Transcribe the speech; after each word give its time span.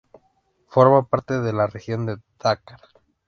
Forma 0.65 1.07
parte 1.07 1.41
de 1.41 1.53
la 1.53 1.67
región 1.67 2.07
de 2.07 2.17
Dakar. 2.39 2.81